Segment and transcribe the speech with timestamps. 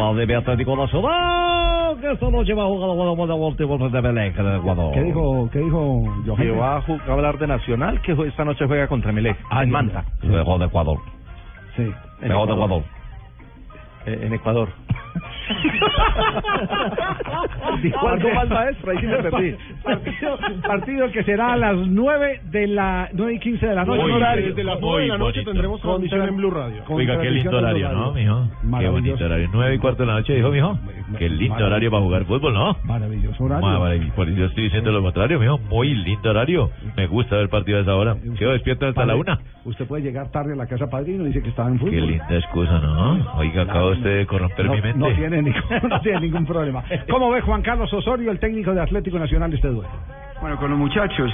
[0.00, 4.34] habla de Atlético Nacional, que esta noche va a jugar la buena último de Belén,
[4.36, 4.92] en Ecuador.
[4.94, 6.36] ¿Qué dijo, qué dijo Johan?
[6.42, 9.62] Que va a, ju- a hablar de Nacional, que esta noche juega contra Melec, Ah,
[9.62, 10.98] en Manta, Mejor de Ecuador.
[11.76, 11.90] Sí.
[12.20, 12.82] Mejor de Ecuador.
[14.06, 14.68] eh, en Ecuador.
[17.82, 19.54] Dijo algo que- mal, maestro, ahí sí me perdí.
[19.82, 24.02] Partido, partido que será a las 9 de la 9 y 15 de la noche.
[24.02, 24.46] Muy, horario.
[24.48, 25.50] desde las muy 9 de la noche bonito.
[25.50, 26.82] tendremos Contra- transmisión en Blue Radio.
[26.88, 28.48] Oiga, qué lindo horario, ¿no, mijo?
[28.78, 29.48] Qué bonito horario.
[29.52, 30.78] Nueve y cuarto de la noche, dijo, mijo.
[31.18, 32.76] Qué lindo horario para jugar fútbol, ¿no?
[32.84, 33.66] Maravilloso horario.
[33.80, 34.24] Maravilloso.
[34.24, 35.58] Yo estoy diciendo lo contrario, mijo.
[35.58, 36.70] Muy lindo horario.
[36.96, 38.16] Me gusta ver partido a esa hora.
[38.38, 39.38] Quedo despierto hasta la una.
[39.64, 41.90] Usted puede llegar tarde a la casa padrino y dice que estaba en fútbol.
[41.94, 43.32] Qué linda excusa, ¿no?
[43.36, 44.98] Oiga, acaba usted de corromper no, mi mente.
[44.98, 46.82] no tiene ningún, no tiene ningún problema.
[47.08, 49.88] ¿Cómo ve Juan Carlos Osorio, el técnico de Atlético Nacional, este duelo?
[50.42, 51.32] Bueno, con los muchachos,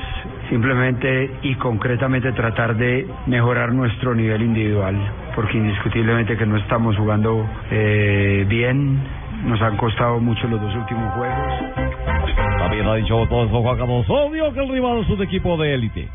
[0.51, 4.95] simplemente y concretamente tratar de mejorar nuestro nivel individual,
[5.35, 9.03] porque indiscutiblemente que no estamos jugando eh, bien,
[9.45, 11.39] nos han costado mucho los dos últimos juegos.
[12.59, 15.75] También ha dicho todo eso Juan Carlos Osorio que el rival es un equipo de
[15.75, 16.09] élite.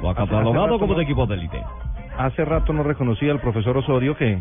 [0.00, 1.60] Lo ha catalogado como un equipo de élite.
[2.16, 4.38] Hace rato no reconocía el profesor Osorio que,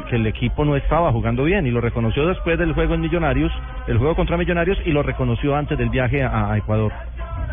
[0.00, 3.00] que, que el equipo no estaba jugando bien y lo reconoció después del juego en
[3.00, 3.52] Millonarios,
[3.86, 6.92] el juego contra Millonarios y lo reconoció antes del viaje a, a Ecuador.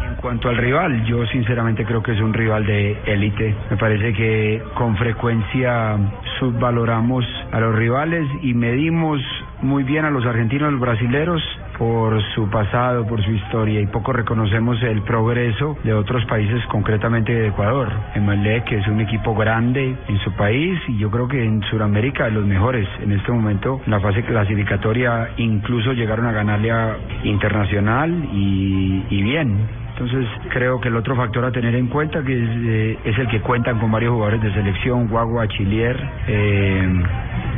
[0.06, 3.56] En cuanto al rival, yo sinceramente creo que es un rival de élite.
[3.70, 5.98] Me parece que con frecuencia
[6.40, 9.20] subvaloramos a los rivales y medimos
[9.62, 11.42] muy bien a los argentinos los brasileros
[11.80, 17.34] por su pasado, por su historia y poco reconocemos el progreso de otros países, concretamente
[17.34, 17.90] de Ecuador.
[18.14, 22.26] Emelec, que es un equipo grande en su país y yo creo que en Sudamérica
[22.26, 22.88] de los mejores.
[23.02, 29.24] En este momento, en la fase clasificatoria, incluso llegaron a ganarle a Internacional y, y
[29.24, 29.58] bien.
[29.94, 33.42] Entonces creo que el otro factor a tener en cuenta que es, eh, el que
[33.42, 37.04] cuentan con varios jugadores de selección, Guagua, Chilier, eh,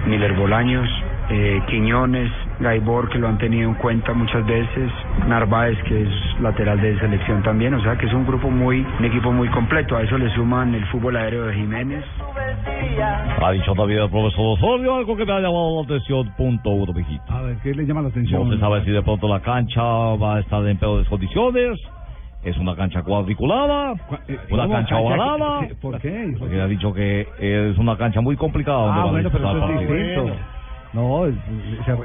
[0.08, 0.90] Miller Bolaños,
[1.30, 2.32] eh, Quiñones,
[2.62, 4.92] Gaibor que lo han tenido en cuenta muchas veces,
[5.28, 6.10] Narváez que es
[6.42, 9.96] lateral de selección también, o sea que es un grupo muy, un equipo muy completo,
[9.98, 12.04] a eso le suman el fútbol aéreo de Jiménez.
[13.42, 16.32] Ha dicho también el profesor Osorio algo que me ha llamado la atención.
[16.38, 17.24] Punto uno, mijito.
[17.34, 18.48] A ver, ¿qué le llama la atención?
[18.48, 21.80] No se sabe si de pronto la cancha va a estar en peores condiciones.
[22.44, 25.68] Es una cancha cuadriculada, Cu- eh, una cancha ovalada.
[25.68, 26.36] ¿qué- ¿Por qué?
[26.40, 28.78] Porque ha dicho que es una cancha muy complicada.
[28.80, 30.36] donde Ah, van a bueno, pero eso es distinto.
[30.94, 31.36] No, es-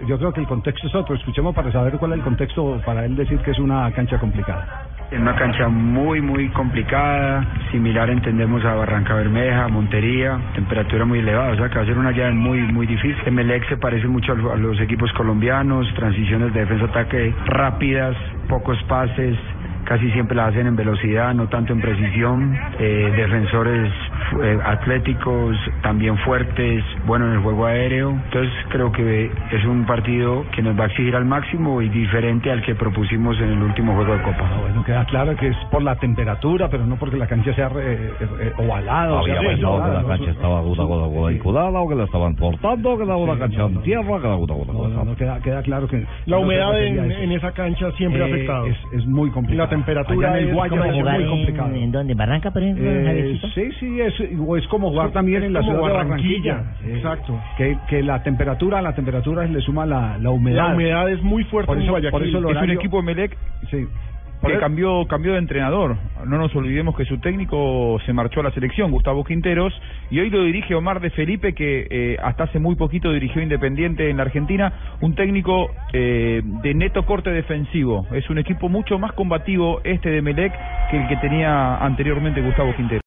[0.07, 1.15] yo creo que el contexto es otro.
[1.17, 4.65] Escuchemos para saber cuál es el contexto para él decir que es una cancha complicada.
[5.11, 11.53] En una cancha muy, muy complicada, similar entendemos a Barranca Bermeja, Montería, temperatura muy elevada,
[11.53, 13.17] o sea que va a ser una llave muy, muy difícil.
[13.25, 18.17] Emelec se parece mucho a los equipos colombianos, transiciones de defensa-ataque rápidas,
[18.49, 19.37] pocos pases,
[19.85, 23.93] casi siempre la hacen en velocidad, no tanto en precisión, eh, defensores
[24.43, 30.45] eh, atléticos, también fuertes, bueno en el juego aéreo, entonces creo que es un partido
[30.55, 33.95] que nos va a exigir al máximo y diferente al que propusimos en el último
[33.95, 34.49] juego de Copa.
[34.53, 37.71] Ah, bueno, queda claro que es por la temperatura, pero no porque la cancha sea
[37.79, 39.15] eh, eh, ovalada.
[39.15, 40.09] o Había sea, pensado que la ¿no?
[40.09, 43.59] cancha estaba una cosa cuadriculada o que la estaban cortando, que era una Sí, cancha
[43.59, 44.73] no, en tierra, que era una cosa.
[44.73, 46.05] No, no, no, queda, queda claro que...
[46.27, 48.67] La humedad en, en esa cancha siempre ha Eh, afectado.
[48.67, 49.65] Es, es muy complicado.
[49.67, 51.75] La temperatura Allá en el como es muy en- complicado.
[51.75, 52.13] ¿En dónde?
[52.13, 54.16] ¿En Barranca, por ejemplo, Eh, sí, sí, es,
[54.47, 56.97] o es como jugar también en la ciudad de Barranquilla, Barranquilla.
[56.97, 57.41] Exacto.
[57.57, 60.69] Que, que la temperatura, la temperatura le suma la, la humedad.
[60.69, 63.37] La humedad es muy fuerte Por eso- por eso Es un equipo de Melec
[63.71, 63.87] Sí.
[64.43, 65.97] que Por- cambió, cambió de entrenador.
[66.27, 69.73] No nos olvidemos que su técnico se marchó a la selección, Gustavo Quinteros,
[70.11, 74.11] y hoy lo dirige Omar de Felipe, que eh, hasta hace muy poquito dirigió Independiente
[74.11, 78.07] en la Argentina, un técnico eh, de neto corte defensivo.
[78.13, 80.53] Es un equipo mucho más combativo este de Melec
[80.91, 83.03] que el que tenía anteriormente Gustavo Quinteros.